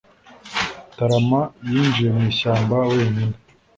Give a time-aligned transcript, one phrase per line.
[0.97, 3.35] Tarama yinjiye mu ishyamba wenyine